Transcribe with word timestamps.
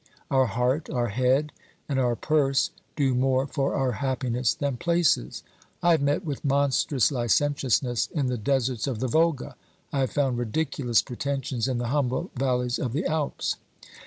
Our 0.31 0.47
heart, 0.47 0.89
our 0.89 1.09
head 1.09 1.51
and 1.87 1.99
our 1.99 2.15
purse 2.15 2.71
do 2.95 3.13
more 3.13 3.45
for 3.45 3.75
our 3.75 3.91
happiness 3.91 4.51
than 4.55 4.77
places. 4.77 5.43
I 5.83 5.91
have 5.91 6.01
met 6.01 6.25
with 6.25 6.43
monstrous 6.43 7.11
licentiousness 7.11 8.09
in 8.11 8.25
the 8.25 8.35
deserts 8.39 8.87
of 8.87 8.99
the 8.99 9.07
Volga; 9.07 9.55
I 9.93 9.99
have 9.99 10.11
found 10.11 10.39
ridiculous 10.39 11.03
pre 11.03 11.17
tensions 11.17 11.67
in 11.67 11.77
the 11.77 11.89
humble 11.89 12.31
valleys 12.35 12.79
of 12.79 12.93
the 12.93 13.05
Alps. 13.05 13.57